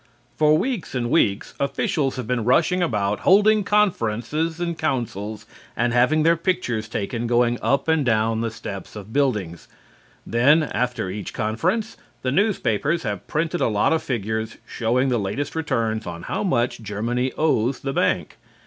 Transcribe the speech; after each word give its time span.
For 0.35 0.57
weeks 0.57 0.95
and 0.95 1.11
weeks 1.11 1.53
officials 1.59 2.15
have 2.15 2.25
been 2.25 2.43
rushing 2.43 2.81
about 2.81 3.19
holding 3.19 3.63
conferences 3.63 4.59
and 4.59 4.75
councils 4.75 5.45
and 5.77 5.93
having 5.93 6.23
their 6.23 6.35
pictures 6.35 6.87
taken 6.89 7.27
going 7.27 7.59
up 7.61 7.87
and 7.87 8.03
down 8.03 8.41
the 8.41 8.49
steps 8.49 8.95
of 8.95 9.13
buildings. 9.13 9.67
Then, 10.25 10.63
after 10.63 11.11
each 11.11 11.35
conference, 11.35 11.97
the 12.23 12.31
newspapers 12.31 13.03
have 13.03 13.27
printed 13.27 13.61
a 13.61 13.67
lot 13.67 13.93
of 13.93 14.01
figures 14.01 14.57
showing 14.65 15.09
the 15.09 15.19
latest 15.19 15.53
returns 15.55 16.07
on 16.07 16.23
how 16.23 16.41
much 16.43 16.81
Germany 16.81 17.31
owes 17.33 17.81
the 17.81 17.93
bank. 17.93 18.37